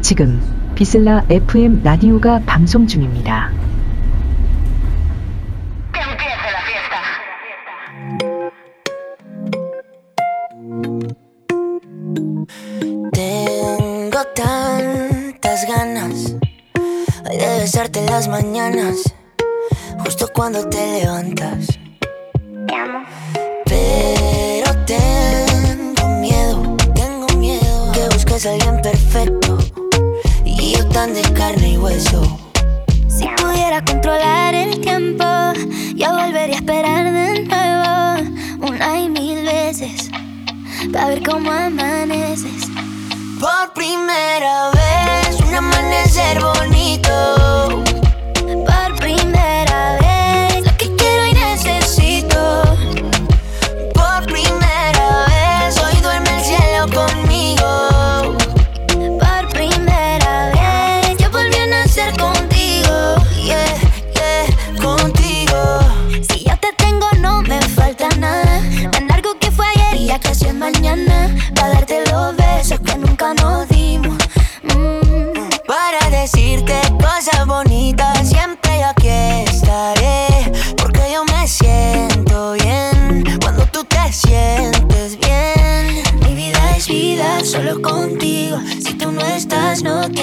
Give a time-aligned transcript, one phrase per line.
[0.00, 0.40] 지금
[0.74, 3.50] 비슬라 FM 라디오가 방송 중입니다.
[13.12, 16.36] Tengo tantas ganas
[17.38, 19.14] de besarte las mañanas,
[20.04, 21.81] justo cuando te levantas.
[28.44, 29.56] A alguien perfecto
[30.44, 32.38] y yo tan de carne y hueso.
[33.06, 35.24] Si pudiera controlar el tiempo,
[35.94, 40.10] yo volvería a esperar de nuevo una y mil veces
[40.92, 42.66] para ver cómo amaneces.
[43.38, 47.91] Por primera vez, un amanecer bonito.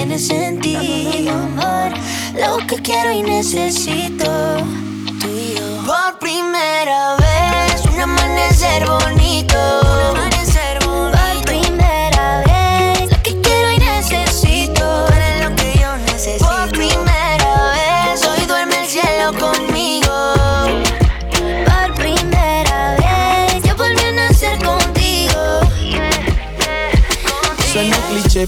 [0.00, 1.92] no tiene sentido, amor.
[2.34, 4.56] Lo que quiero y necesito.
[5.20, 5.84] Tú y yo.
[5.86, 9.89] Por primera vez, un amanecer bonito.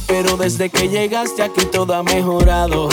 [0.07, 2.89] Pero desde que llegaste aquí todo ha mejorado.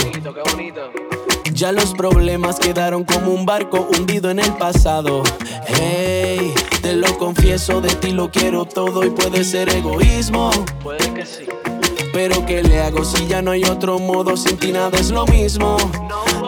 [1.52, 5.22] Ya los problemas quedaron como un barco hundido en el pasado.
[5.66, 6.52] Hey,
[6.82, 10.50] te lo confieso, de ti lo quiero todo y puede ser egoísmo.
[10.82, 11.46] Puede que sí.
[12.12, 14.36] Pero ¿qué le hago si ya no hay otro modo?
[14.36, 15.76] Sin ti nada es lo mismo.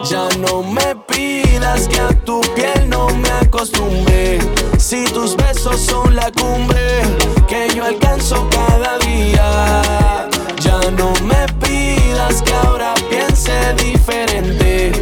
[0.09, 4.39] Ya no me pidas que a tu piel no me acostumbré.
[4.77, 7.01] Si tus besos son la cumbre
[7.47, 10.12] que yo alcanzo cada día.
[10.63, 13.51] Ya no me pidas que ahora piense
[13.83, 14.93] diferente.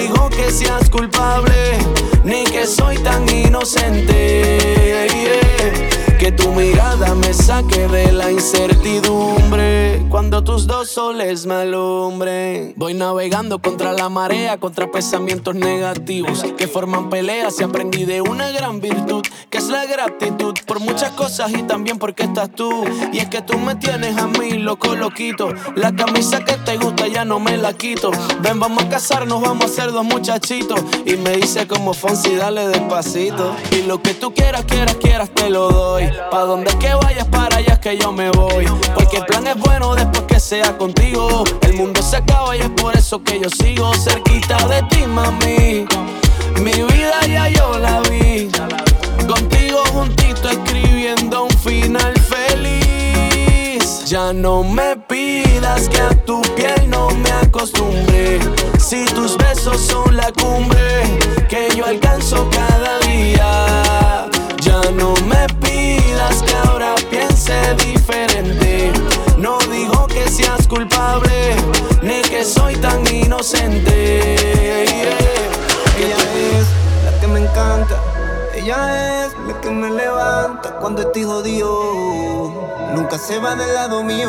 [0.00, 1.78] Digo que seas culpable,
[2.24, 4.76] ni que soy tan inocente.
[6.18, 10.04] Que tu mirada me saque de la incertidumbre.
[10.08, 12.72] Cuando tus dos soles me alumbren.
[12.76, 17.60] Voy navegando contra la marea, contra pensamientos negativos que forman peleas.
[17.60, 21.98] Y aprendí de una gran virtud, que es la gratitud por muchas cosas y también
[21.98, 22.84] porque estás tú.
[23.12, 25.50] Y es que tú me tienes a mí, loco, loquito.
[25.76, 28.10] La camisa que te gusta ya no me la quito.
[28.40, 30.80] Ven, vamos a casarnos, vamos a ser dos muchachitos.
[31.04, 33.54] Y me dice como Fonsi, dale despacito.
[33.72, 36.08] Y lo que tú quieras, quieras, quieras, te lo doy.
[36.30, 38.66] Pa' donde que vayas, para allá es que yo me voy.
[38.94, 41.44] Porque el plan es bueno después que sea contigo.
[41.62, 45.86] El mundo se acaba y es por eso que yo sigo cerquita de ti, mami.
[46.60, 48.48] Mi vida ya yo la vi.
[49.26, 52.14] Contigo juntito escribiendo un final.
[54.06, 58.38] Ya no me pidas que a tu piel no me acostumbre.
[58.78, 61.02] Si tus besos son la cumbre
[61.48, 64.28] que yo alcanzo cada día.
[64.62, 68.92] Ya no me pidas que ahora piense diferente.
[69.38, 71.56] No digo que seas culpable,
[72.00, 74.34] ni que soy tan inocente.
[75.98, 76.16] Ella
[76.54, 76.66] es
[77.04, 78.05] la que me encanta.
[78.66, 81.70] Ella es la que me levanta cuando estoy jodido.
[82.96, 84.28] Nunca se va del lado mío.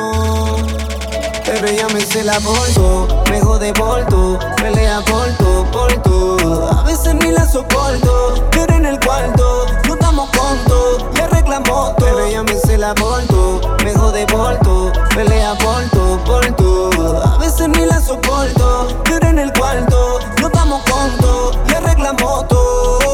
[1.43, 6.69] Pero ella me se la volto, me jode volto, pelea corto, corto.
[6.69, 11.95] A veces ni la soporto, pero en el cuarto no estamos contos, le reclamo todo.
[11.97, 17.23] Pero ella me se la volto, me jode volto, pelea corto, corto.
[17.25, 23.06] A veces ni la soporto, pero en el cuarto no estamos contos, le reclamo todo.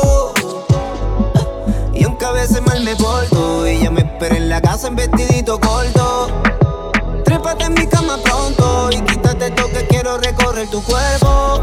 [2.33, 6.29] A veces mal me porto, ella me espera en la casa en vestidito corto.
[7.23, 11.61] Trépate en mi cama pronto y quítate esto que quiero recorrer tu cuerpo.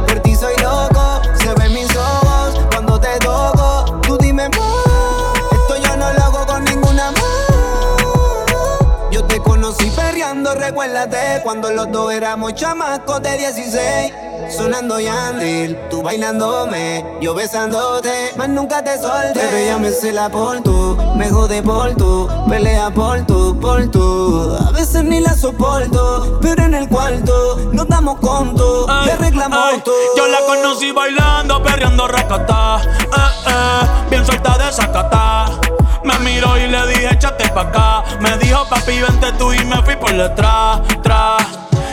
[10.70, 14.12] Recuérdate cuando los dos éramos chamacos de 16.
[14.56, 19.32] Sonando Yandil, tú bailándome, yo besándote, más nunca te solté.
[19.34, 24.56] Pero ella me cela por tú, me jode por tú, pelea por tú, por tú.
[24.64, 29.94] A veces ni la soporto, pero en el cuarto nos damos conto y arreglamos todo.
[30.16, 35.60] Yo la conocí bailando, perreando racata, eh, eh, bien suelta de sacata.
[36.02, 38.04] Me miró y le dije, échate pa' acá.
[38.20, 40.59] Me dijo, papi, vente tú y me fui por detrás,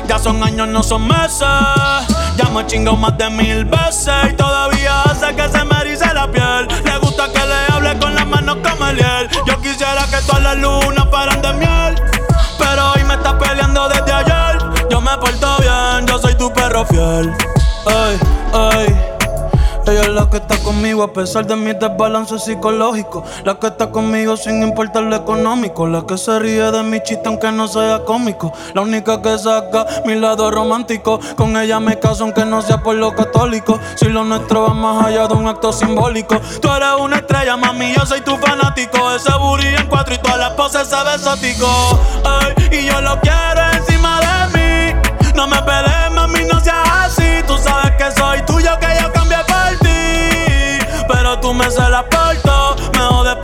[0.07, 1.47] Ya son años, no son meses.
[2.37, 6.31] Ya me chingo más de mil veces y todavía hace que se me erice la
[6.31, 6.67] piel.
[6.85, 8.97] Le gusta que le hable con las manos como el
[9.45, 11.95] Yo quisiera que todas las lunas fueran de miel.
[12.57, 14.59] Pero hoy me está peleando desde ayer.
[14.89, 17.33] Yo me porto bien, yo soy tu perro fiel.
[17.85, 18.19] Ay,
[18.53, 18.95] ay.
[19.87, 23.23] Ella es la que conmigo a pesar de mi desbalance psicológico.
[23.45, 25.87] La que está conmigo sin importar lo económico.
[25.87, 28.51] La que se ríe de mi chiste aunque no sea cómico.
[28.73, 31.21] La única que saca mi lado romántico.
[31.37, 33.79] Con ella me caso aunque no sea por lo católico.
[33.95, 36.35] Si lo nuestro va más allá de un acto simbólico.
[36.61, 39.15] Tú eres una estrella, mami, yo soy tu fanático.
[39.15, 41.67] Ese burri en cuatro y todas las poses sabe exótico.
[42.25, 45.31] Ay, y yo lo quiero encima de mí.
[45.33, 47.41] No me pelees, mami, no seas así.
[47.47, 49.21] Tú sabes que soy tuyo, que yo tú
[51.57, 53.35] me se la porto, me jode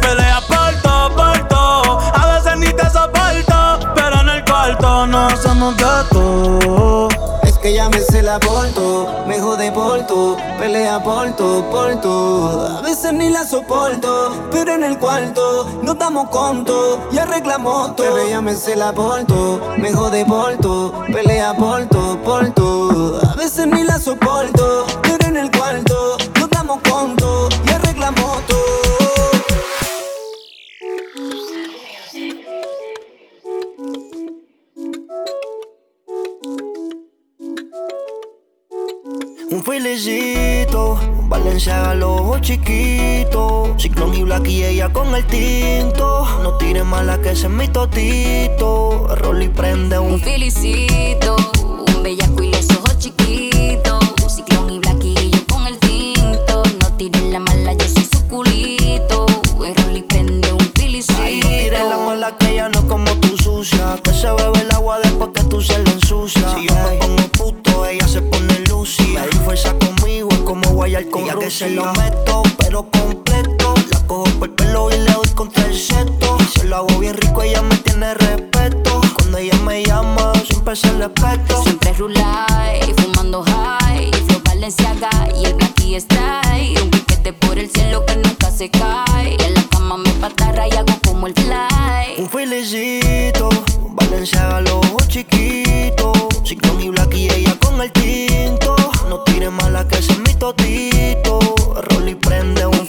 [0.00, 1.98] pelea porto, porto.
[2.14, 5.28] A veces ni te soporto, pero en el cuarto no
[5.72, 7.08] de todo.
[7.42, 12.78] Es que ya me se la porto, me jode porto, pelea porto, porto.
[12.78, 18.06] A veces ni la soporto, pero en el cuarto nos damos conto y arreglamos todo.
[18.06, 23.20] Pero ella me se la porto, me jode porto, pelea porto, porto.
[23.28, 25.23] A veces ni la soporto, pero
[39.64, 43.70] filecito, un Valenciaga los ojos chiquitos.
[43.80, 46.26] Ciclón y Black y ella con el tinto.
[46.42, 49.08] No tire mala que ese es mi totito.
[49.16, 51.36] Rol y prende un, un felicito,
[51.86, 52.53] un bellaco y
[70.94, 73.74] guayar con ella que se lo meto, pero completo.
[73.90, 76.38] La cojo por el pelo y le doy contra el seto.
[76.52, 79.00] Se lo hago bien rico, ella me tiene respeto.
[79.16, 81.62] Cuando ella me llama, siempre se le respeto.
[81.62, 84.10] Siempre rulay, fumando high.
[84.54, 86.76] Valenciaga y el Blacky está ahí.
[86.80, 89.36] Un piquete por el cielo que nunca se cae.
[89.44, 92.14] En la cama me patarra y hago como el fly.
[92.18, 93.48] Un felicito,
[93.90, 96.16] Valenciaga los ojos chiquitos.
[96.44, 98.76] Ciclón y Black y ella con el tinto.
[99.08, 101.40] No tire mala que ese es mi totito.
[101.90, 102.86] Roll y prende un Un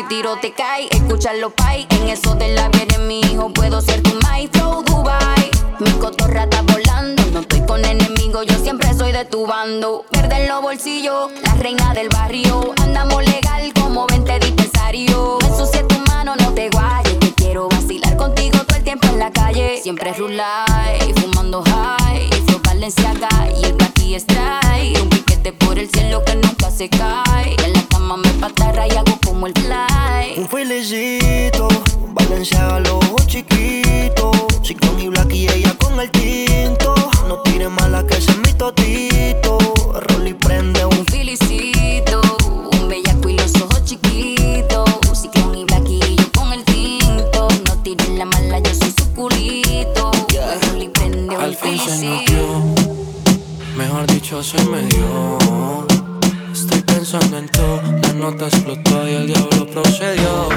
[0.00, 0.88] si tiro te cae.
[0.90, 1.86] Escúchalo, pay.
[1.90, 5.50] En eso de la eres mi hijo, puedo ser tu my flow Dubai.
[5.78, 7.22] Mi cotorra está volando.
[7.32, 10.04] No estoy con enemigos, yo siempre soy de tu bando.
[10.12, 12.72] Verde los bolsillos, la reina del barrio.
[12.82, 15.38] Andamos legal como 20 dispensarios.
[15.40, 17.16] No ensucies tu mano, no te guayes.
[17.18, 19.80] Que quiero vacilar contigo todo el tiempo en la calle.
[19.82, 22.39] Siempre rulay, fumando high.
[22.82, 24.94] Y el.
[25.02, 27.54] Un piquete por el cielo que nunca se cae.
[27.66, 30.38] En la cama me patarra y hago como el fly.
[30.38, 31.68] Un felicito,
[32.14, 34.34] Valenciaga los ojos chiquitos.
[34.62, 36.94] Ciclón y Black y ella con el tinto.
[37.28, 39.58] No tire mala que ese es mi totito.
[39.92, 42.22] Roll y prende un Un felicito,
[42.72, 44.88] un bellaco y los ojos chiquitos.
[45.20, 47.46] Ciclón y Black y yo con el tinto.
[47.66, 50.10] No tires la mala, yo soy su culito.
[50.94, 52.29] Prende un
[54.30, 55.86] mejor dicho se me dio.
[56.52, 60.48] Estoy pensando en todo, la nota explotó y el diablo procedió.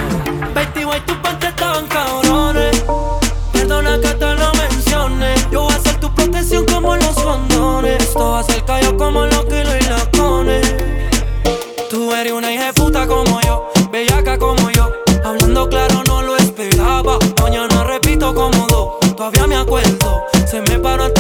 [0.54, 2.84] Betty White, tus panties estaban cabrones.
[3.52, 5.36] Perdona que te lo mencione.
[5.52, 8.02] Yo voy a ser tu protección como los condones.
[8.02, 10.76] Esto va a ser callo como los kilos y los cones.
[11.90, 14.92] Tú eres una hija puta como yo, bellaca como yo.
[15.24, 17.18] Hablando claro, no lo esperaba.
[17.42, 18.34] Mañana repito
[19.66, 21.13] cuenta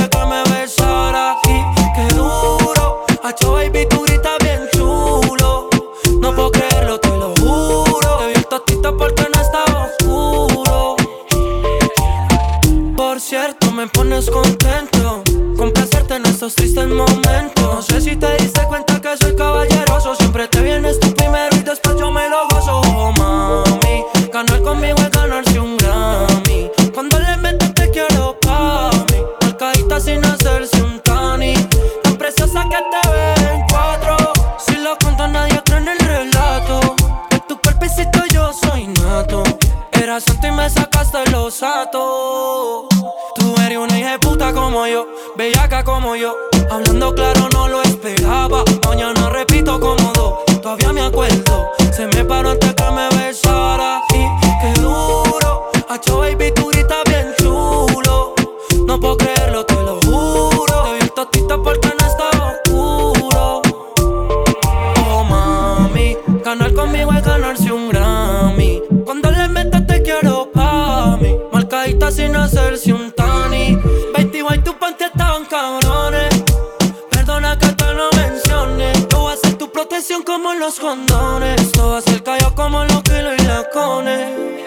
[80.53, 81.71] como los condones.
[81.79, 84.59] A ser callado como los kilos y la cone.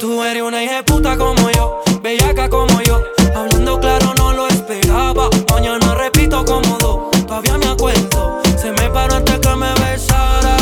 [0.00, 3.02] Tú eres una hija puta como yo, bellaca como yo.
[3.34, 5.28] Hablando claro, no lo esperaba.
[5.50, 8.40] Mañana repito como dos, todavía me acuerdo.
[8.58, 10.56] Se me paró antes que me besara.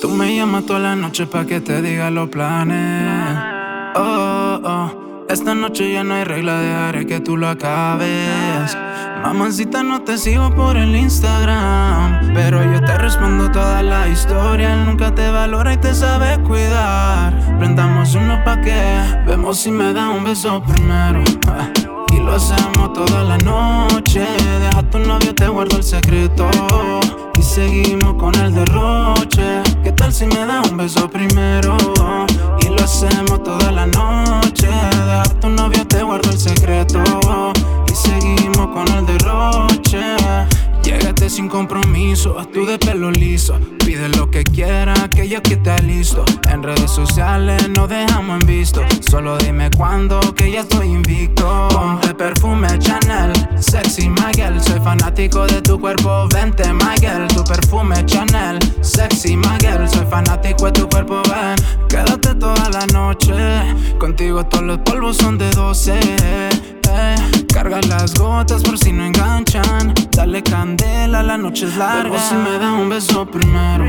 [0.00, 3.38] Tú me llamas toda la noche pa' que te diga los planes.
[3.96, 5.05] Oh, oh.
[5.36, 8.74] Esta noche ya no hay regla, dejaré que tú lo acabes.
[9.22, 12.32] Mamacita, no te sigo por el Instagram.
[12.32, 14.72] Pero yo te respondo toda la historia.
[14.72, 17.34] Él nunca te valora y te sabe cuidar.
[17.58, 21.22] Prendamos uno pa' que vemos si me da un beso primero.
[21.48, 21.68] Ah,
[22.16, 24.20] Y lo hacemos toda la noche.
[24.60, 26.48] Deja a tu novio, te guardo el secreto.
[27.38, 29.62] Y seguimos con el derroche.
[29.84, 31.76] ¿Qué tal si me da un beso primero?
[32.60, 34.68] Y lo hacemos toda la noche.
[34.68, 37.02] Deja a tu novio, te guardo el secreto.
[37.90, 40.16] Y seguimos con el derroche.
[40.86, 43.58] Llégate sin compromiso, tú de pelo liso.
[43.84, 46.24] Pide lo que quieras, que yo aquí esté listo.
[46.48, 48.82] En redes sociales no dejamos en visto.
[49.00, 51.66] Solo dime cuándo, que ya estoy invicto.
[51.70, 54.62] Ponte perfume Chanel, sexy Miguel.
[54.62, 57.26] Soy fanático de tu cuerpo, vente Miguel.
[57.34, 59.88] Tu perfume Chanel, sexy Miguel.
[59.88, 61.56] Soy fanático de tu cuerpo, ven.
[61.88, 63.34] Quédate toda la noche.
[63.98, 65.98] Contigo todos los polvos son de 12.
[66.90, 67.14] Eh.
[67.52, 69.94] Carga las gotas por si no enganchan.
[70.12, 72.10] Dale candela, la noche es larga.
[72.10, 73.86] Pero si me da un beso primero.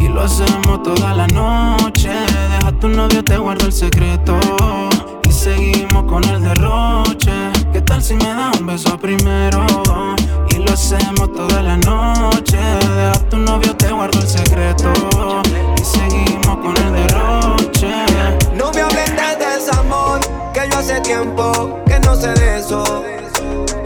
[0.00, 2.10] Y lo hacemos toda la noche.
[2.10, 4.38] Deja a tu novio, te guardo el secreto.
[5.28, 7.59] Y seguimos con el derroche.
[7.72, 9.64] ¿Qué tal si me da un beso primero?
[10.50, 12.56] Y lo hacemos toda la noche.
[12.56, 14.92] Deja a tu novio, te guardo el secreto.
[15.76, 17.92] Y seguimos con el derroche.
[18.56, 20.20] No me hablen de desamor,
[20.52, 23.04] que yo hace tiempo que no sé de eso.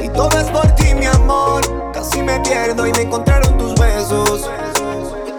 [0.02, 1.92] Y todo es por ti, mi amor.
[1.92, 4.48] Casi me pierdo y me encontraron tus besos.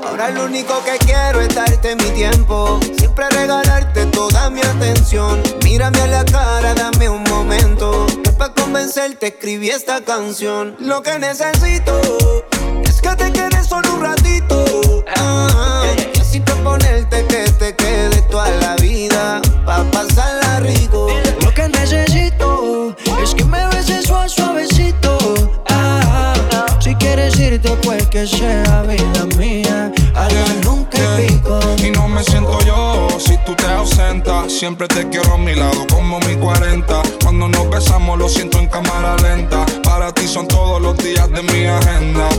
[0.08, 2.80] Ahora lo único que quiero es darte mi tiempo.
[2.98, 5.42] Siempre regalarte toda mi atención.
[5.64, 8.06] Mírame a la cara, dame un momento.
[8.46, 10.76] Para convencerte escribí esta canción.
[10.78, 12.00] Lo que necesito
[12.84, 15.04] es que te quedes solo un ratito.
[15.18, 15.84] Ah,
[16.14, 19.42] y así proponerte que te quedes toda la vida.
[19.66, 21.08] Pa' pasarla rico.
[21.42, 25.64] Lo que necesito es que me beses suave, suavecito.
[25.70, 26.36] Ah,
[26.80, 29.05] si quieres irte, pues que sea vida
[34.48, 37.02] Siempre te quiero a mi lado como mi 40.
[37.24, 39.66] Cuando nos besamos lo siento en cámara lenta.
[39.84, 42.30] Para ti son todos los días de mi agenda.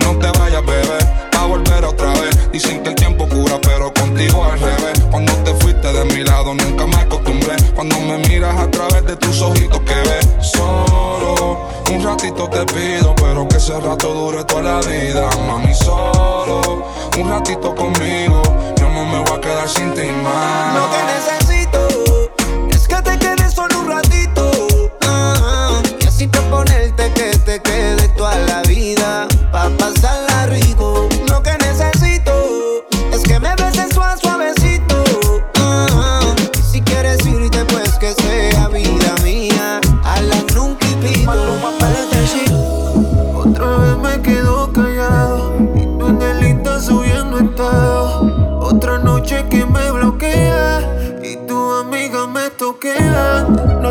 [0.00, 0.98] No te vayas, bebé,
[1.32, 2.50] pa' volver otra vez.
[2.52, 5.00] Dicen que el tiempo cura, pero contigo al revés.
[5.10, 7.56] Cuando te fuiste de mi lado nunca me acostumbré.
[7.74, 10.28] Cuando me miras a través de tus ojitos que ves.
[10.40, 15.28] Solo un ratito te pido, pero que ese rato dure toda la vida.
[15.46, 16.86] Mami, solo
[17.18, 18.42] un ratito conmigo.
[18.78, 20.74] Yo no me voy a quedar sin ti más.
[20.74, 21.45] Lo que necesito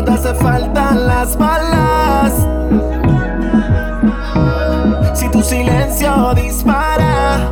[0.06, 2.32] te hace falta las balas.
[5.14, 7.50] Si tu silencio dispara.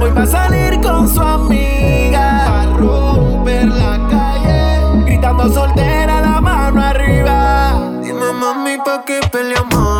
[0.00, 2.62] Hoy va a salir con su amiga.
[2.62, 5.04] A romper la calle.
[5.06, 7.72] Gritando soltera, la mano arriba.
[8.02, 9.91] Dime, mami, ¿pa' qué peleamos?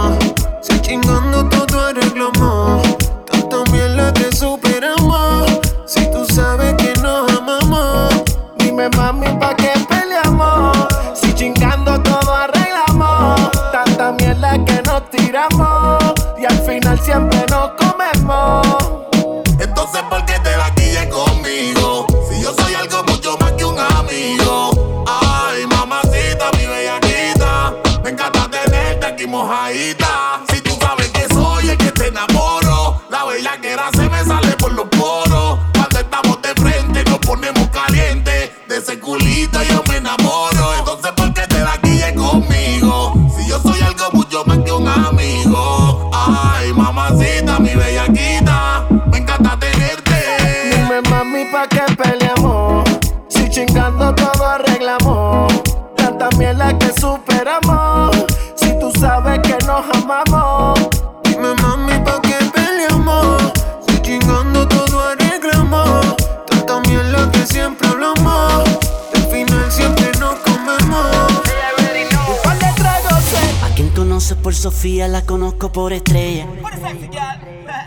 [75.73, 76.47] Por estrella.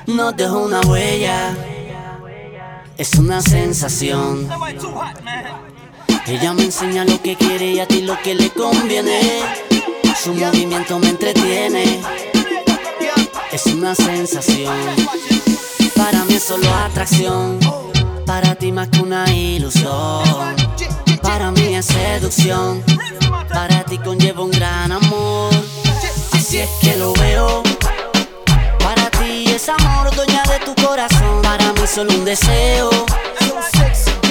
[0.07, 1.55] No dejo una huella,
[2.97, 4.49] es una sensación.
[6.25, 9.19] Ella me enseña lo que quiere y a ti lo que le conviene.
[10.23, 12.01] Su movimiento me entretiene,
[13.51, 14.75] es una sensación.
[15.95, 17.59] Para mí es solo atracción,
[18.25, 20.23] para ti más que una ilusión.
[21.21, 22.83] Para mí es seducción,
[23.49, 24.51] para ti conlleva un
[30.65, 31.41] tu corazón.
[31.43, 32.89] Para mí solo un deseo.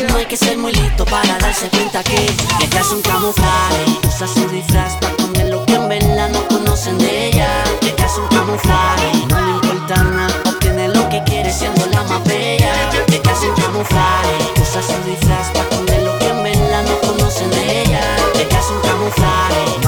[0.08, 3.84] No hay que ser muy listo para darse cuenta que ella es un camuflaje.
[4.06, 7.48] Usa su disfraz para esconder lo que en verdad no conocen de ella.
[7.82, 10.34] Ella es un camuflaje, no le importa nada.
[10.46, 12.72] Obtiene lo que quiere siendo la más bella.
[13.08, 14.36] Ella es un camuflaje.
[14.60, 18.16] Usa su disfraz para esconder lo que en verdad no conocen de ella.
[18.34, 19.83] Ella es un camuflaje,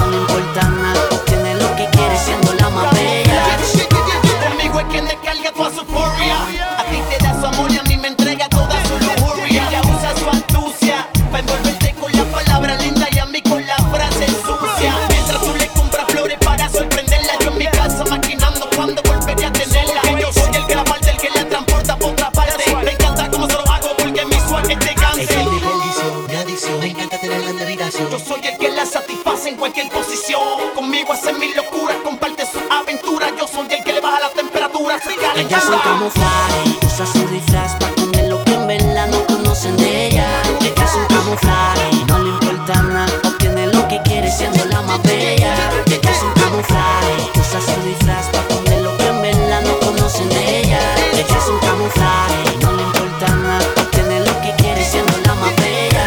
[35.47, 39.77] Ella es un camuflaje, usa su disfraz para esconder lo que en verdad no conocen
[39.77, 40.27] de ella.
[40.59, 45.01] Ella es un camuflaje, no le importa nada, obtiene lo que quiere siendo la más
[45.03, 45.55] bella.
[45.85, 50.27] Ella es un camuflaje, usa su disfraz para esconder lo que en verdad no conocen
[50.27, 50.81] de ella.
[51.13, 55.55] Ella es un camuflaje, no le importa nada, obtiene lo que quiere siendo la más
[55.55, 56.05] bella.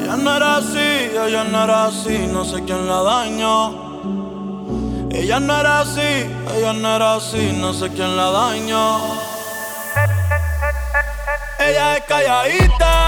[0.00, 3.87] Ella no era así, ella no era así, no sé quién la dañó.
[5.28, 6.00] Ella no era así,
[6.56, 8.98] ella no era así, no sé quién la dañó.
[11.58, 13.07] Ella es calladita,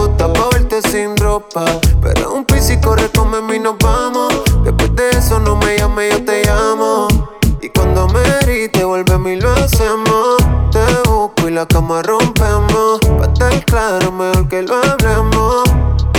[0.00, 1.64] gusta pa' verte sin ropa.
[2.00, 4.32] Pero un pis y corre, cómeme y nos vamos.
[4.64, 7.08] Después de eso no me llames, yo te llamo.
[7.60, 10.36] Y cuando me heriste, volvemos y lo hacemos.
[10.72, 13.00] Te busco y la cama rompemos.
[13.18, 15.64] Pa' estar claro, mejor que lo hablemos.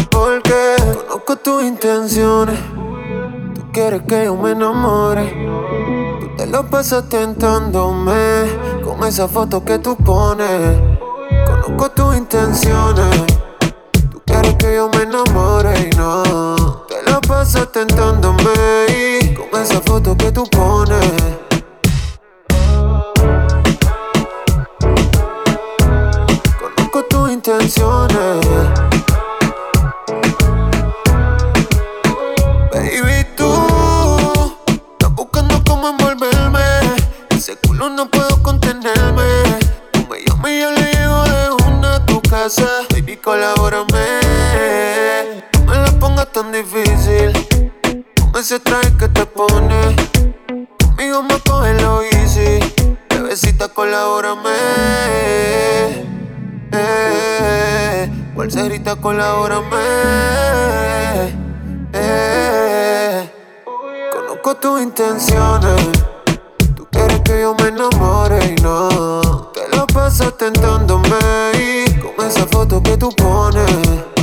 [0.10, 0.76] Porque
[1.08, 2.60] conozco tus intenciones.
[3.56, 5.26] Tú quieres que yo me enamore.
[6.20, 8.14] Tú te lo pasas tentándome.
[8.84, 10.78] Con esa foto que tú pones.
[11.48, 13.42] Conozco tus intenciones
[14.42, 16.86] dejar que yo me enamore y no.
[16.88, 18.52] Te la pasas tentándome
[18.90, 21.06] y con esa foto que tú pones.
[26.60, 28.46] Conozco tus intenciones.
[32.72, 33.52] Baby, tú
[34.68, 36.62] estás buscando cómo envolverme.
[37.30, 39.60] Ese culo no puedo contenerme.
[39.92, 40.81] Tú me llamas y yo
[42.44, 44.20] casa, baby, colabórame.
[45.54, 47.32] No me la pongas tan difícil.
[48.36, 49.96] Ese traje que te pone.
[50.84, 52.60] Conmigo me coge lo easy.
[53.10, 54.58] Bebecita, colabórame.
[56.72, 59.78] Eh, Walserita, colabórame.
[61.94, 63.32] Eh,
[64.12, 65.90] conozco tus intenciones.
[66.76, 71.10] Tú quieres que yo me enamore y no la pasas tentándome
[71.54, 74.21] y con esa foto que tú pones.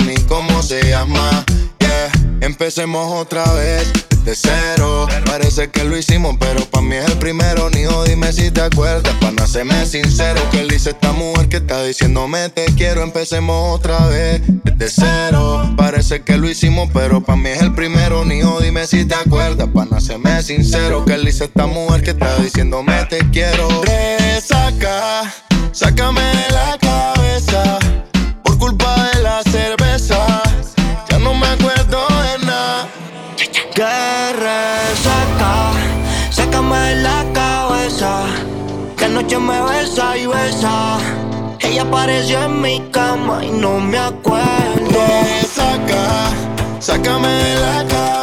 [0.00, 1.44] ni cómo se llama.
[1.78, 3.92] Yeah, empecemos otra vez
[4.24, 5.08] de cero.
[5.26, 7.70] Parece que lo hicimos, pero pa' mí es el primero.
[7.70, 9.46] Ni dime si te acuerdas, pa' no
[9.86, 10.40] sincero.
[10.50, 13.02] Que le hice esta mujer que está diciéndome te quiero.
[13.02, 15.74] Empecemos otra vez de cero.
[15.76, 18.24] Parece que lo hicimos, pero pa' mí es el primero.
[18.24, 20.00] Ni dime si te acuerdas, pa' no
[20.42, 21.04] sincero.
[21.04, 23.68] Que le hice esta mujer que está diciéndome te quiero.
[23.82, 25.32] Resaca,
[25.72, 26.71] sácame de la
[41.92, 44.88] apareció en mi cama y no me acuerdo.
[44.88, 46.30] Pues saca,
[46.80, 48.21] sácame de la cama.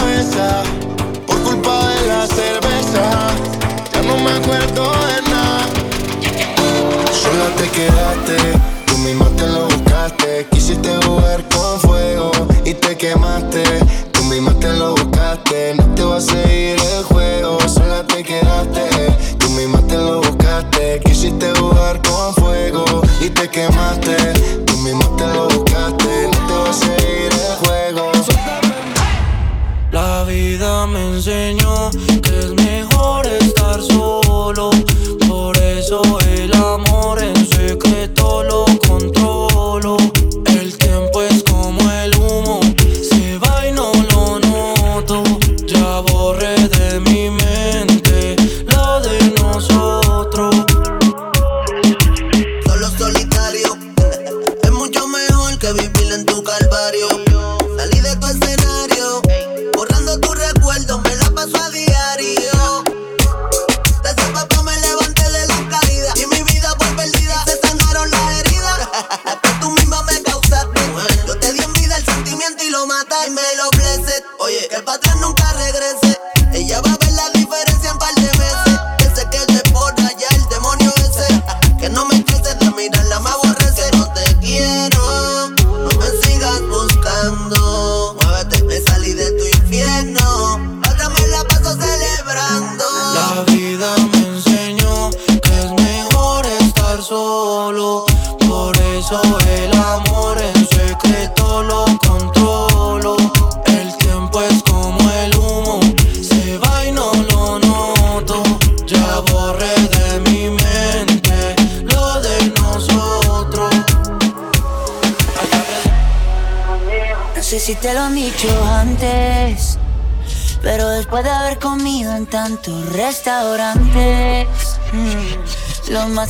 [23.51, 24.18] quemaste.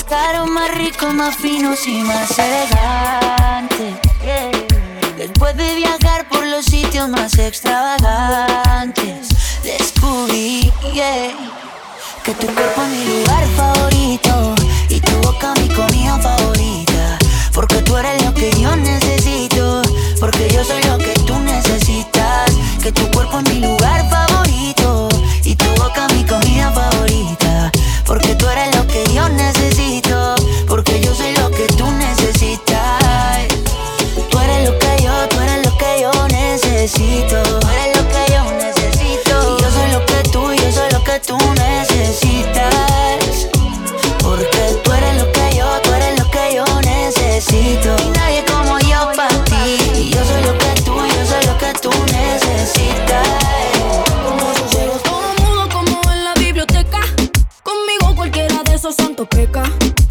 [0.10, 3.49] caro, más rico, más fino, si más se da.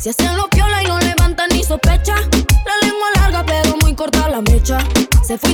[0.09, 2.15] Se hacen los piola y no levantan ni sospecha.
[2.15, 4.79] La lengua larga, pero muy corta la mecha.
[5.23, 5.51] Se fue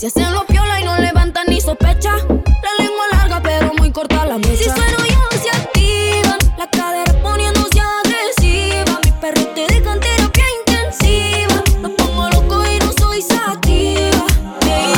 [0.00, 2.16] Si hacen los piola y no levantan ni sospecha.
[2.16, 4.56] La lengua larga pero muy corta la mecha.
[4.56, 8.98] Si sueno yo se activan, la cadera poniéndose agresiva.
[9.04, 11.62] Mi perro te dejan terapia intensiva.
[11.82, 14.24] Me pongo loco y no soy sativa.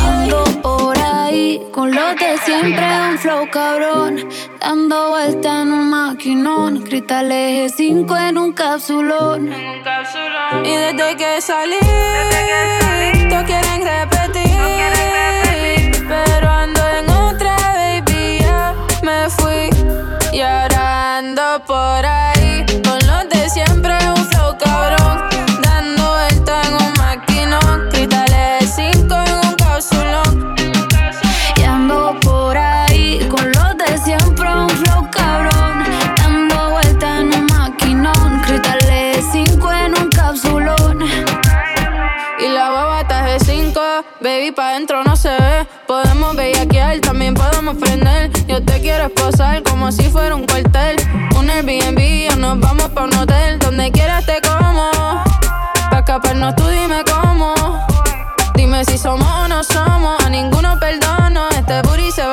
[0.07, 4.29] Ando por ahí con los de siempre, un flow cabrón.
[4.61, 6.81] Dando vuelta en un maquinón.
[6.85, 9.53] Cristal eje 5 en un capsulón.
[10.63, 12.82] Y desde que salí, todos
[47.01, 48.31] también podemos prender.
[48.47, 50.97] Yo te quiero esposar como si fuera un cuartel.
[51.39, 53.59] Un Airbnb o nos vamos pa' un hotel.
[53.59, 54.91] Donde quieras te como.
[55.91, 57.55] Pa' escaparnos tú dime cómo.
[58.55, 60.23] Dime si somos o no somos.
[60.25, 61.49] A ninguno perdono.
[61.51, 62.32] Este booty se va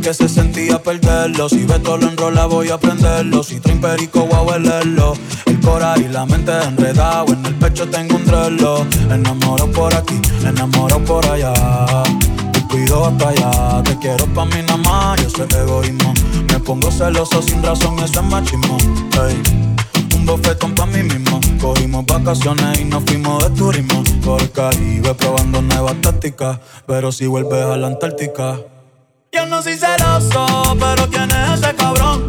[0.00, 1.48] que se sentía perderlo.
[1.48, 3.42] Si Beto lo enrola voy a aprenderlo.
[3.42, 5.14] Si trae un perico voy a huelerlo.
[5.46, 7.32] El cora y la mente enredado.
[7.32, 8.86] En el pecho tengo un drelo.
[9.10, 11.52] Enamoro por aquí, enamoro por allá.
[12.68, 16.12] Cuido hasta allá, te quiero pa' mí nada más, y eso es egoísmo.
[16.52, 18.76] Me pongo celoso sin razón, eso es machismo.
[19.24, 19.40] Ey,
[20.14, 21.40] un bofetón pa' mí mismo.
[21.60, 24.02] Cogimos vacaciones y nos fuimos de turismo.
[24.24, 28.58] Por el Caribe probando nuevas tácticas, pero si vuelves a la Antártica.
[29.36, 32.26] Yo no soy celoso, pero ¿quién es ese cabrón?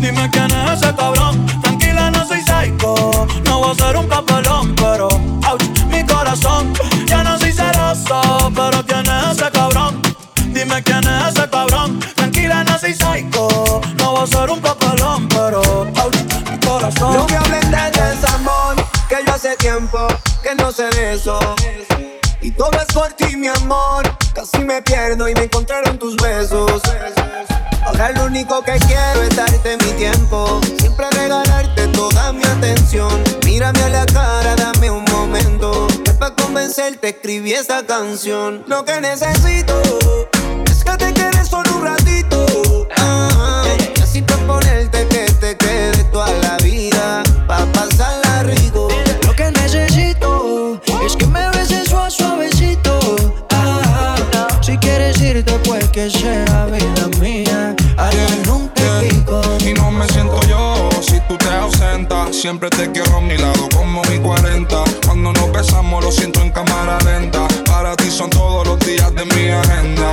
[0.00, 1.46] Dime quién es ese cabrón.
[1.62, 3.28] Tranquila, no soy psycho.
[3.44, 6.72] No voy a ser un papelón, pero ouch, mi corazón.
[7.06, 10.02] Ya no soy celoso, pero ¿quién es ese cabrón?
[10.48, 12.00] Dime quién es ese cabrón.
[12.16, 13.80] Tranquila, no soy psycho.
[13.98, 16.16] No voy a ser un papelón, pero ouch,
[16.50, 17.14] mi corazón.
[17.14, 18.74] No me hablen de desamor,
[19.08, 20.08] que yo hace tiempo
[20.42, 21.38] que no sé de eso.
[22.40, 24.04] Y todo es por ti, mi amor.
[24.34, 26.80] Casi me pierdo y me encontraron tus besos.
[27.84, 30.60] Ahora lo único que quiero es darte mi tiempo.
[30.78, 33.12] Siempre regalarte toda mi atención.
[33.44, 35.88] Mírame a la cara, dame un momento.
[36.04, 38.64] Que para convencerte escribí esta canción.
[38.66, 39.82] Lo que necesito
[40.66, 42.86] es que te quedes solo un ratito.
[42.98, 43.64] Ah,
[43.96, 46.47] y así proponerte que te quedes toda la
[62.40, 64.84] Siempre te quiero a mi lado como mi 40.
[65.04, 67.48] Cuando nos besamos lo siento en cámara lenta.
[67.66, 70.08] Para ti son todos los días de mi agenda.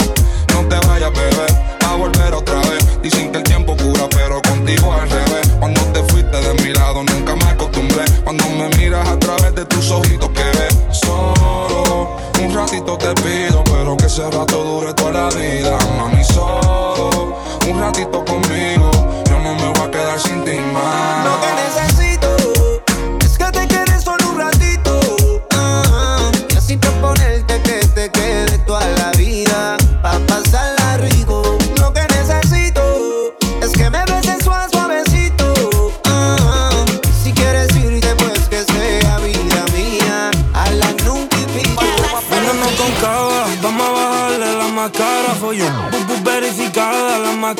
[0.51, 1.45] No te vayas, bebé,
[1.85, 2.99] a volver otra vez.
[3.03, 5.51] Dicen que el tiempo cura, pero contigo al revés.
[5.59, 8.05] Cuando te fuiste de mi lado nunca me acostumbré.
[8.23, 10.75] Cuando me miras a través de tus ojitos que ves.
[10.93, 15.77] Solo un ratito te pido, pero que ese rato dure toda la vida.
[15.99, 17.37] Mami, solo
[17.69, 18.89] un ratito conmigo.
[19.29, 20.57] Yo no me voy a quedar sin ti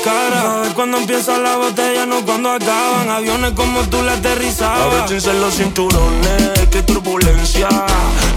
[0.06, 0.45] cara.
[0.86, 3.10] Cuando empieza la botella, no cuando acaban.
[3.10, 4.94] Aviones como tú le aterrizabas.
[4.94, 7.68] Abróchense los cinturones, que turbulencia.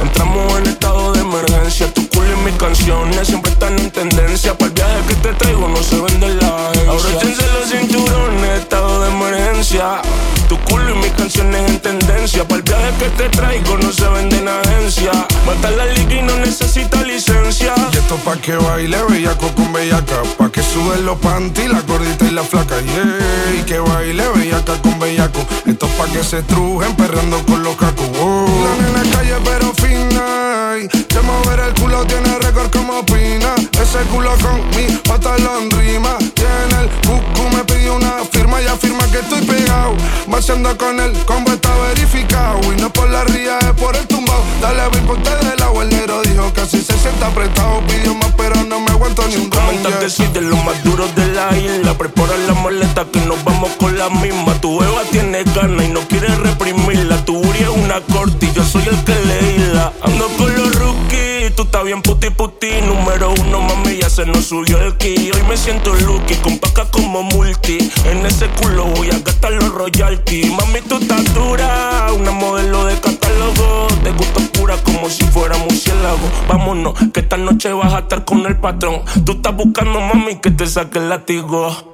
[0.00, 1.92] Entramos en estado de emergencia.
[1.92, 4.56] Tu culo y mis canciones siempre están en tendencia.
[4.56, 6.90] Para el viaje que te traigo no se vende la agencia.
[6.90, 10.00] Abróchense los cinturones, estado de emergencia.
[10.48, 12.44] Tu culo y mis canciones en tendencia.
[12.44, 15.12] Para el viaje que te traigo no se vende en agencia.
[15.44, 17.74] Mata la liga y no necesita licencia.
[17.92, 20.22] Y esto pa' que baile bellaco con bellaca.
[20.38, 22.80] Pa' que suben los panty, la gordita y la flaca.
[22.80, 25.40] Yeah, y que baile bellaca con bellaco.
[25.66, 28.08] Esto pa' que se trujen perreando con los cacos.
[28.08, 30.76] La nena calle pero fina.
[30.82, 33.54] Y que mover el culo tiene récord como Pina.
[33.72, 36.16] Ese culo con mi pantalón rima.
[36.34, 38.24] Tiene el cucu, me pidió una
[38.62, 39.94] y afirma que estoy pegado.
[40.26, 42.60] Vaciando con el combo está verificado.
[42.72, 44.42] Y no por la ría, es por el tumbao.
[44.60, 45.82] Dale, ven, ponte del agua.
[45.84, 47.80] El negro dijo que así se sienta apretado.
[47.86, 51.14] Pidió más, pero no me aguanto ni un Comenta que soy de los más duros
[51.14, 51.96] de la isla.
[51.96, 54.54] Prepara la maleta que nos vamos con la misma.
[54.60, 57.24] Tu Eva tiene ganas y no quiere reprimirla.
[57.24, 59.92] Tu Uri es una corte y yo soy el que le hila.
[60.02, 62.68] Ando con los rookies, tú estás bien puti puti.
[62.86, 65.30] Número uno, mami, se nos subió el ki.
[65.32, 67.78] Hoy me siento lucky, con paca como multi.
[68.04, 70.50] En ese culo voy a gastar los royalties.
[70.50, 73.86] Mami, tú estás dura, una modelo de catálogo.
[74.02, 76.28] Te gusta pura como si fuera murciélago.
[76.48, 79.02] Vámonos, que esta noche vas a estar con el patrón.
[79.24, 81.87] Tú estás buscando, mami, que te saque el látigo.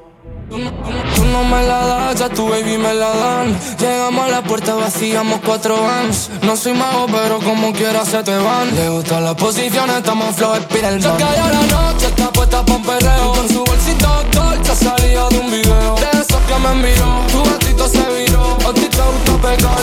[0.54, 3.58] Tú no me la das, ya tu baby me la dan.
[3.76, 6.30] Llegamos a la puerta, vaciamos cuatro vans.
[6.42, 8.72] No soy mago, pero como quiera se te van.
[8.76, 11.02] Le gustan las posiciones, estamos flow, man.
[11.02, 13.32] Se cayó la noche, está puesta pa' un perreo.
[13.32, 15.96] Con su bolsito dolce salía de un video.
[15.96, 18.56] De esos que me envió, tu gatito se viró.
[18.68, 19.78] A ti te gusta pecar.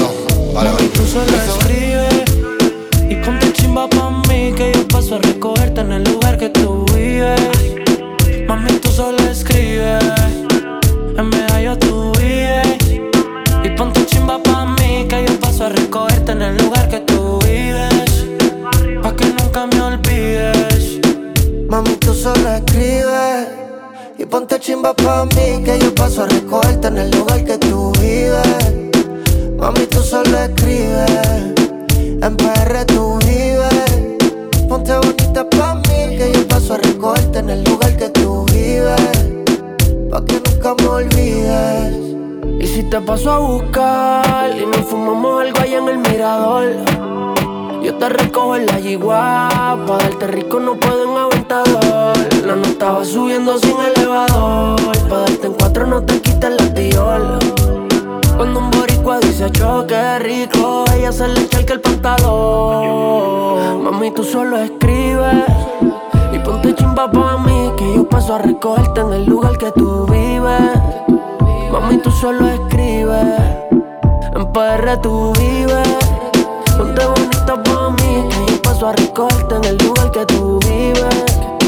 [0.00, 0.88] no, vale, vale.
[0.88, 4.54] Tú solo escribes y ponte chimba pa' mí.
[4.56, 7.82] Que yo paso a recogerte en el lugar que tú vives.
[8.52, 10.04] Mami, tú solo escribes.
[11.16, 12.76] En medallo tú vives.
[13.64, 15.06] Y ponte chimba pa' mí.
[15.08, 18.26] Que yo paso a recogerte en el lugar que tú vives.
[19.02, 21.00] Pa' que nunca me olvides.
[21.66, 23.48] Mami, tú solo escribes
[24.18, 27.90] y ponte chimba pa' mí que yo paso a recogerte en el lugar que tú
[28.02, 28.92] vives.
[29.56, 31.54] Mami, tú solo escribes,
[32.20, 34.12] en PR tú vives.
[34.68, 38.21] Ponte bonita pa' mí que yo paso a recogerte en el lugar que tú
[40.10, 41.94] Pa' que nunca me olvides.
[42.58, 46.64] Y si te paso a buscar y nos fumamos algo allá en el mirador.
[47.82, 52.16] Yo te recojo en la yigua, pa' darte rico no puedo en aventador.
[52.46, 57.38] La nota va subiendo sin elevador, pa' darte en cuatro no te quites la tiola.
[58.36, 63.84] Cuando un boricua dice choque rico, ella se le echa el pantalón.
[63.84, 65.44] Mami, tú solo escribes
[66.52, 70.76] ponte chimba pa' mí, que yo paso a recogerte en el lugar que tú vives.
[71.70, 73.40] Mami, tú solo escribes,
[74.36, 75.88] en PR tú vives.
[76.76, 81.61] Ponte bonita pa' mí, que yo paso a recogerte en el lugar que tú vives.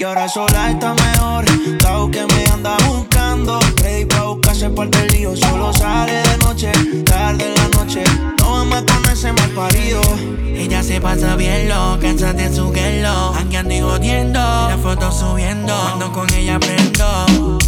[0.00, 1.44] Y ahora sola está mejor,
[1.82, 3.58] bajo que me anda buscando.
[3.82, 6.70] Ready pa' buscarse parte del lío, solo sale de noche,
[7.04, 8.04] tarde en la noche.
[8.38, 10.00] No más con ese mal parido.
[10.54, 13.34] Ella se pasa bien loca, de su guelo.
[13.34, 15.76] Anguiando y jodiendo, la foto subiendo.
[15.76, 17.58] Cuando con ella prendo,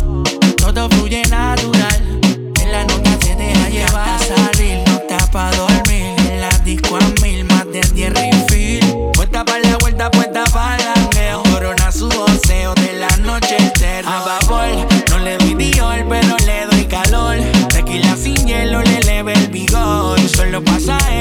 [0.57, 2.20] todo fluye natural.
[2.62, 6.14] En la nota se deja llevar a salir, no está pa' dormir.
[6.31, 8.95] En la disco a mil, más de 10 refill.
[9.16, 10.89] Vuelta pa' la vuelta, puesta pa' el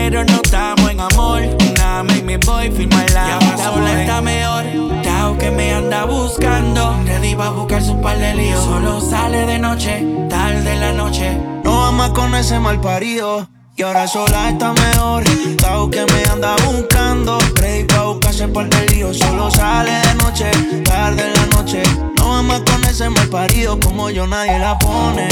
[0.10, 1.42] pasajeros, no estamos en amor.
[1.78, 4.66] Nada, make me voy, firma la Y ahora sola está mejor.
[5.04, 6.96] Tao que me anda buscando.
[7.06, 8.64] Ready pa' buscar su par de líos.
[8.64, 11.38] Solo sale de noche, tarde en la noche.
[11.64, 13.48] No va más con ese mal parido.
[13.76, 15.24] Y ahora sola está mejor.
[15.58, 17.38] Tao que me anda buscando.
[17.56, 19.14] Ready pa' buscarse por el lío.
[19.14, 20.52] Solo sale de noche,
[20.84, 21.84] tarde en la noche.
[22.44, 23.80] Más con ese mal parido.
[23.80, 25.28] Como yo nadie la pone.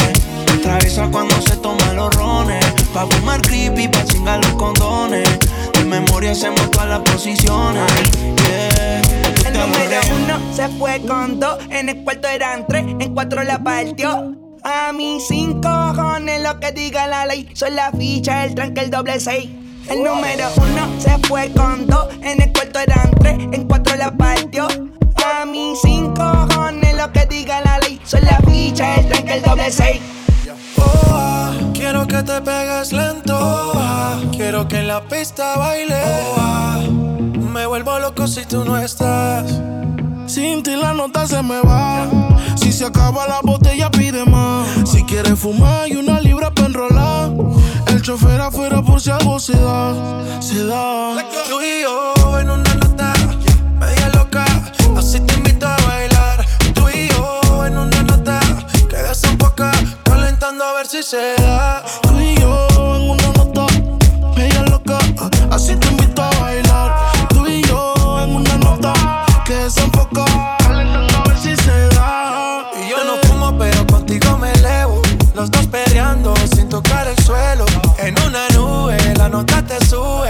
[0.61, 2.65] Traviesa cuando se toma los rones.
[2.93, 5.27] Pa' fumar creepy, pa' chingar los condones.
[5.73, 7.83] De memoria hacemos todas las posiciones.
[8.19, 9.01] Yeah.
[9.47, 13.63] El número uno se fue con dos, en el cuarto eran tres, en cuatro la
[13.63, 14.35] partió.
[14.63, 18.89] A mí sin cojones lo que diga la ley, son la ficha, el tranque, el
[18.89, 19.49] doble seis.
[19.89, 24.11] El número uno se fue con dos, en el cuarto eran tres, en cuatro la
[24.11, 24.67] partió.
[25.25, 27.99] A mí sin cojones lo que diga la ley.
[28.03, 30.01] Soy la ficha, el tranque, el doble seis.
[30.77, 33.37] Oh, quiero que te pegues lento.
[33.39, 35.95] Oh, quiero que en la pista baile.
[36.37, 36.79] Oh,
[37.53, 39.49] me vuelvo loco si tú no estás.
[40.25, 42.07] Sin ti la nota se me va.
[42.57, 44.67] Si se acaba la botella, pide más.
[44.85, 47.06] Si quieres fumar y una libra para enrolar.
[48.07, 49.93] Chofer afuera por si algo se da.
[50.39, 51.21] Se da.
[51.49, 53.13] Tú y yo en una nota
[53.77, 54.45] media loca.
[54.95, 56.45] Así te invito a bailar.
[56.73, 58.39] Tú y yo en una nota
[58.87, 58.95] que
[59.37, 59.65] poco
[60.05, 61.83] calentando a ver si se da.
[75.37, 77.63] Los dos peleando sin tocar el suelo.
[77.99, 80.29] En una nube, la nota te sube.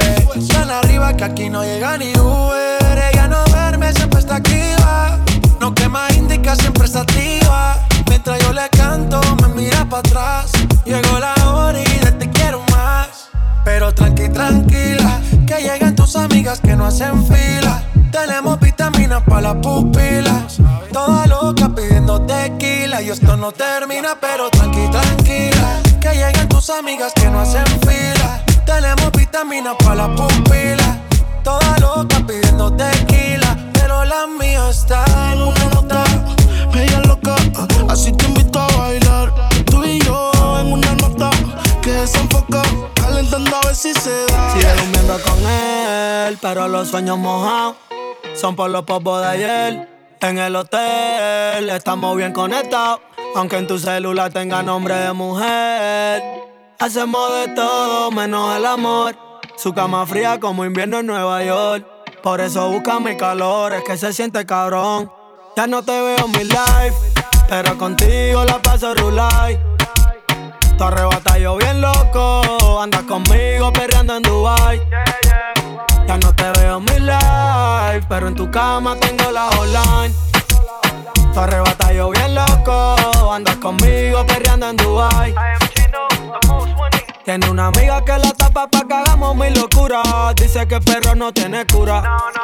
[0.52, 3.10] Tan arriba que aquí no llega ni Uber.
[3.14, 5.18] Ella no duerme, siempre está activa.
[5.62, 7.80] No quema indica, siempre está activa.
[8.10, 10.52] Mientras yo le canto, me mira para atrás.
[10.84, 13.30] Llegó la hora y de te quiero más.
[13.64, 17.82] Pero tranqui, tranquila, que lleguen tus amigas que no hacen fila.
[18.12, 20.58] Tenemos vitaminas para las pupilas.
[20.92, 23.02] Toda loca pidiendo tequila.
[23.02, 25.82] Y esto no termina, pero tranqui, tranquila.
[26.00, 28.44] Que lleguen tus amigas que no hacen fila.
[28.66, 30.98] Tenemos vitaminas para las pupilas.
[31.44, 33.58] Toda loca pidiendo tequila.
[33.74, 36.04] Pero la mía está en una nota.
[36.74, 37.36] Bella loca,
[37.90, 39.34] así te invito a bailar.
[41.88, 42.62] Que desenfoca.
[42.96, 44.52] Calentando a ver si se da.
[44.52, 47.78] Sigue durmiendo con él, pero los sueños mojados
[48.36, 49.90] son por los popos de ayer.
[50.20, 53.00] En el hotel estamos bien conectados,
[53.36, 56.22] aunque en tu celular tenga nombre de mujer.
[56.80, 59.16] Hacemos de todo menos el amor.
[59.56, 61.86] Su cama fría como invierno en Nueva York.
[62.22, 65.10] Por eso busca mi calor, es que se siente cabrón.
[65.56, 67.14] Ya no te veo en mi life,
[67.48, 69.77] pero contigo la paso rulay.
[70.78, 74.80] Tu arrebata yo bien loco, andas conmigo perreando en Dubai.
[76.08, 80.14] Ya no te veo en mi life, pero en tu cama tengo la online.
[81.34, 85.34] Tu arrebata yo bien loco, andas conmigo perreando en Dubai.
[87.28, 90.02] Tiene una amiga que la tapa pa' que hagamos mi locura.
[90.34, 92.02] Dice que el perro no tiene cura.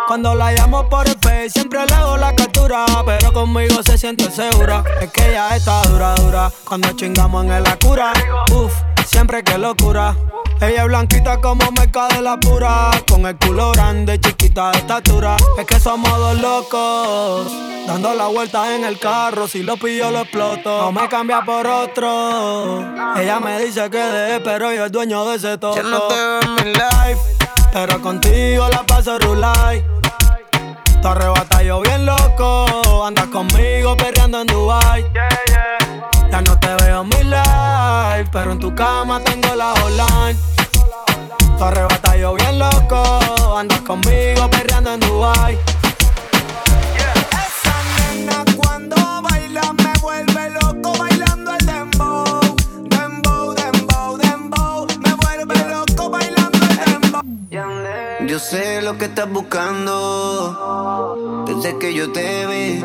[0.08, 2.86] Cuando la llamo por el face, siempre le hago la captura.
[3.06, 4.84] Pero conmigo se siente segura.
[5.00, 6.52] Es que ella está dura, dura.
[6.66, 8.12] Cuando chingamos en la cura.
[8.52, 8.74] Uf,
[9.06, 10.16] siempre que locura.
[10.62, 12.92] Ella es blanquita como meca de la pura.
[13.08, 15.36] Con el culo grande, chiquita de estatura.
[15.58, 17.52] Es que somos dos locos.
[17.86, 19.48] Dando la vuelta en el carro.
[19.48, 20.84] Si lo pillo, lo exploto.
[20.84, 22.80] No me cambia por otro.
[23.18, 25.76] Ella me dice que de, pero yo el dueño de ese todo.
[25.76, 27.22] Yo no te veo en mi life.
[27.74, 29.84] Pero contigo la paso rulay.
[31.02, 33.04] Tu arrebata yo bien loco.
[33.06, 35.06] Andas conmigo perreando en Dubai.
[36.34, 38.28] Ya no te veo en mi life.
[38.32, 40.40] Pero en tu cama tengo la online.
[41.60, 43.56] Tu arrebata yo bien loco.
[43.56, 45.60] Andas conmigo perreando en Dubai.
[46.96, 47.76] Esa
[48.16, 52.42] nena cuando baila me vuelve loco bailando el dembow.
[52.90, 54.88] Dembow, dembow, dembow.
[55.02, 57.22] Me vuelve loco bailando el dembow.
[58.28, 59.94] Yo sé lo que estás buscando.
[61.46, 62.84] Desde que yo te vi,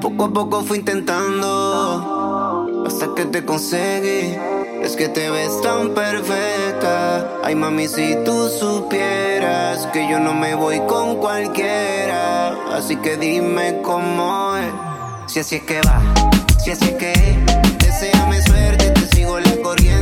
[0.00, 1.44] poco a poco fui intentando.
[2.86, 4.34] Hasta que te conseguí.
[4.82, 7.28] Es que te ves tan perfecta.
[7.42, 12.54] Ay, mami, si tú supieras que yo no me voy con cualquiera.
[12.72, 14.72] Así que dime cómo es.
[15.26, 16.00] Si así es que va,
[16.62, 17.78] si así es que es.
[17.78, 19.97] Deseame suerte, te sigo la corriente.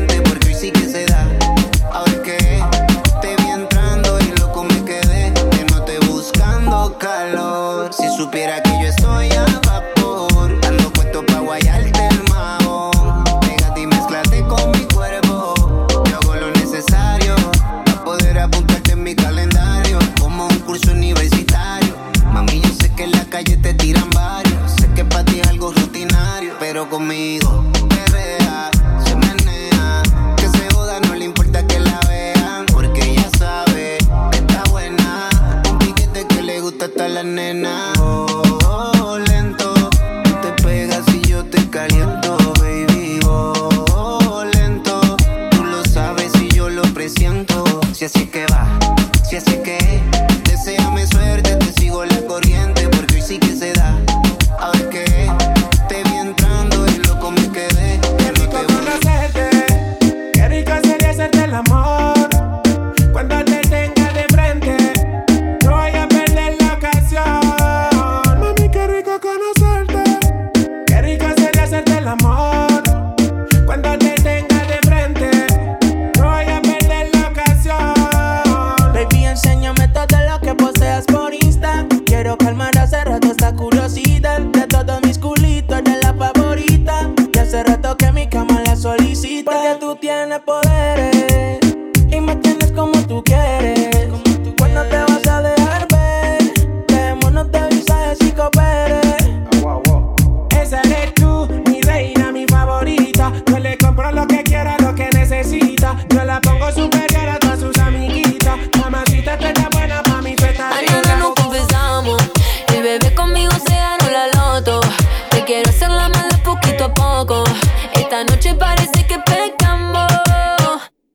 [117.94, 120.06] Esta noche parece que pecamos.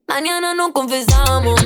[0.08, 1.61] Mañana no confesamos.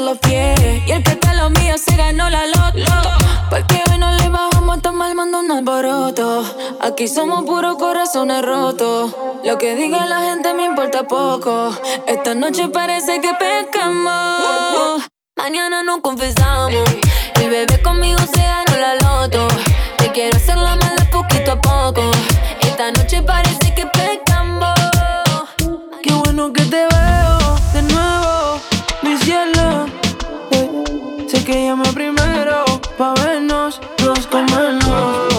[0.00, 0.58] los pies.
[0.86, 3.10] Y el que está lo mío se ganó la loto.
[3.50, 6.44] Porque hoy no le bajamos tan mal, mando un alboroto.
[6.80, 9.14] Aquí somos puros corazones rotos.
[9.44, 11.70] Lo que diga la gente me importa poco.
[12.06, 15.02] Esta noche parece que pescamos.
[15.36, 16.84] Mañana nos confesamos.
[17.40, 19.48] El bebé conmigo se ganó la loto.
[19.98, 22.02] Te quiero hacer la mala poquito a poco.
[22.60, 24.74] Esta noche parece que pescamos.
[26.02, 27.35] Qué bueno que te veo
[31.28, 32.64] sé que llama primero
[32.96, 35.35] pa' vernos, los comernos.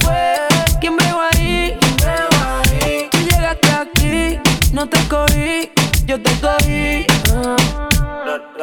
[0.00, 0.34] fue.
[0.80, 1.78] ¿Quién veo ahí?
[3.10, 4.38] Tú llegaste aquí,
[4.72, 5.70] no te cogí,
[6.06, 7.06] yo te cogí.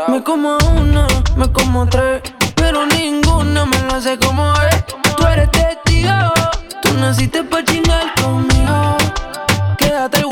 [0.07, 2.21] Me como una, me como tres,
[2.55, 4.83] pero ninguna me lo hace como es.
[5.15, 6.33] Tú eres testigo,
[6.81, 8.97] tú naciste pa' chingar conmigo.
[9.77, 10.25] Quédate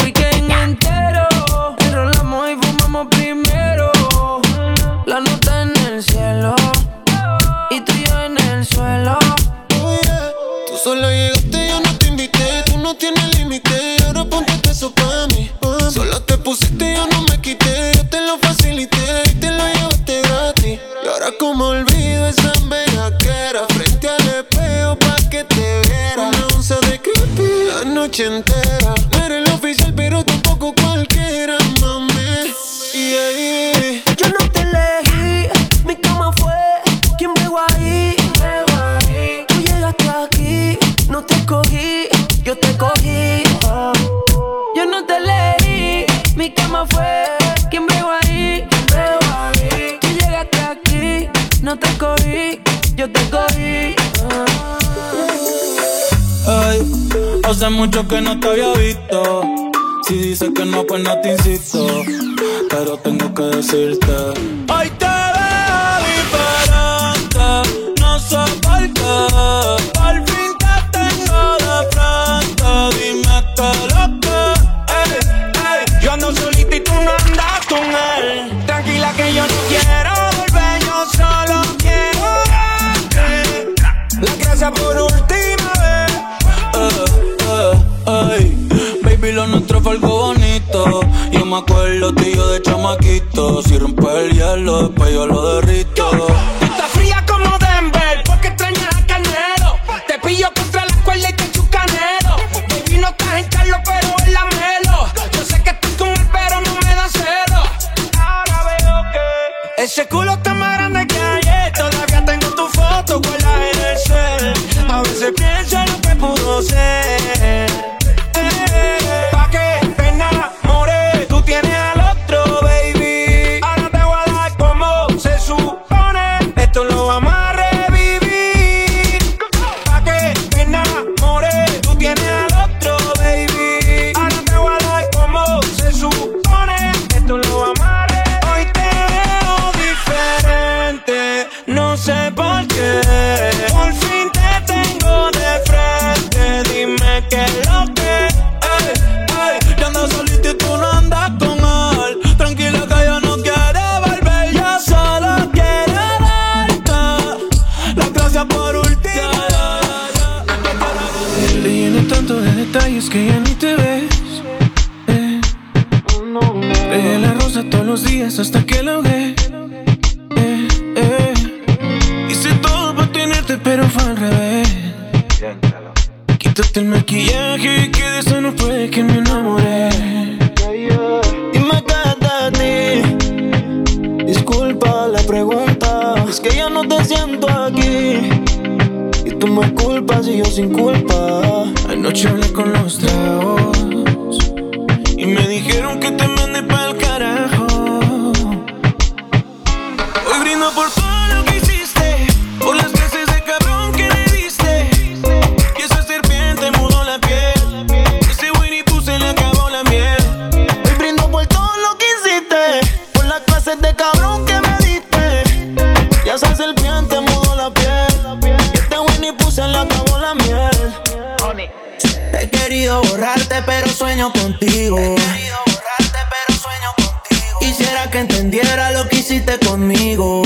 [227.80, 230.44] Quisiera que entendiera lo que hiciste conmigo.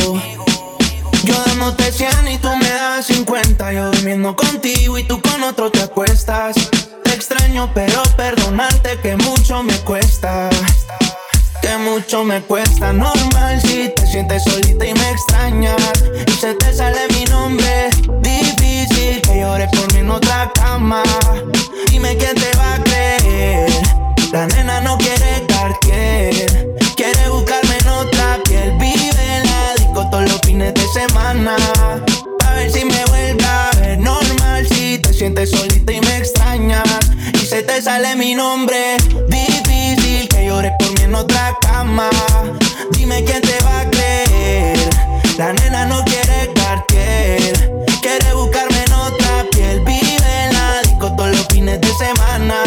[1.23, 3.73] Yo dándote 100 y tú me das 50.
[3.73, 6.55] Yo durmiendo contigo y tú con otro te acuestas.
[7.03, 10.47] Te extraño, pero perdonarte que mucho me cuesta.
[11.59, 16.03] Que mucho me cuesta normal si te sientes solita y me extrañas.
[16.27, 17.89] Y se te sale mi nombre.
[18.21, 21.01] Difícil que llores por mí en otra cama.
[21.89, 23.71] Dime quién te va a creer.
[24.31, 25.52] La nena no quiere que
[31.45, 34.65] A ver si me vuelve a ver normal.
[34.69, 36.83] Si te sientes solita y me extrañas.
[37.33, 38.95] Y se te sale mi nombre.
[39.27, 42.09] Difícil que llores por mí en otra cama.
[42.91, 44.89] Dime quién te va a creer.
[45.37, 47.73] La nena no quiere cartier.
[48.01, 49.81] Quiere buscarme en otra piel.
[49.81, 52.63] Vive en la disco todos los fines de semana.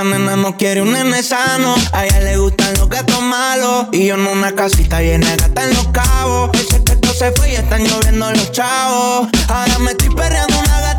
[0.00, 1.74] Esta nena no quiere un nene sano.
[1.92, 3.88] A ella le gustan los gatos malos.
[3.92, 6.48] Y yo en una casita llena de gata en los cabos.
[6.54, 9.28] Ese que esto se fue y están lloviendo los chavos.
[9.48, 10.89] Ahora me estoy perreando una gata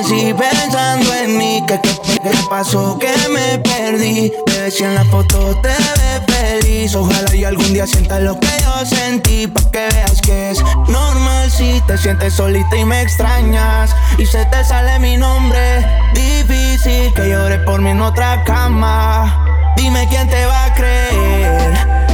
[0.00, 1.62] así pensando en mí.
[1.66, 1.90] ¿Qué, qué,
[2.22, 4.32] qué pasó que me perdí?
[4.46, 6.94] Bebé, si en la foto te ve feliz.
[6.94, 9.46] Ojalá y algún día sientas lo que yo sentí.
[9.46, 13.94] Pa' que veas que es normal si te sientes solita y me extrañas.
[14.18, 15.84] Y se te sale mi nombre.
[16.14, 19.74] Difícil que llore por mí en otra cama.
[19.76, 21.72] Dime quién te va a creer.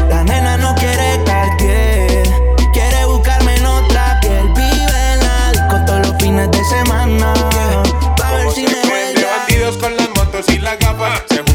[0.09, 2.26] La nena no quiere cartier
[10.47, 11.23] sin la gafas.
[11.29, 11.46] Se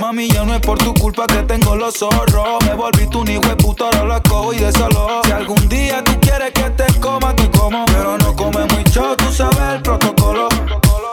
[0.00, 2.64] Mami, ya no es por tu culpa que tengo los zorros.
[2.64, 5.22] Me volví tu hijo de puta, ahora la cojo y de solo.
[5.24, 7.84] Si algún día tú quieres que te coma, te como.
[7.86, 10.48] Pero no come mucho, tú sabes el protocolo.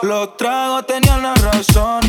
[0.02, 2.00] Los tragos tenían la razón.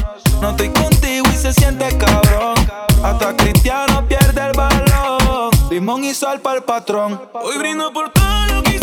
[0.41, 2.55] No estoy contigo y se siente cabrón.
[3.03, 5.51] Hasta Cristiano pierde el balón.
[5.69, 7.21] Limón y sal para el patrón.
[7.34, 8.82] Hoy brindo por todo lo que hice.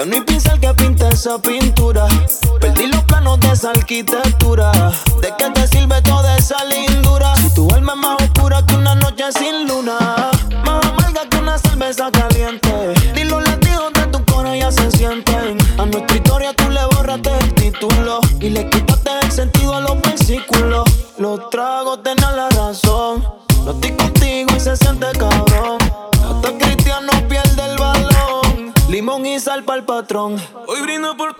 [0.00, 2.06] Ya no hay pincel que pinte esa pintura.
[2.58, 4.72] Perdí los planos de esa arquitectura.
[5.20, 7.36] ¿De qué te sirve toda esa lindura?
[7.36, 10.30] Si tu alma es más oscura que una noche sin luna.
[30.66, 31.39] Hoy brindo por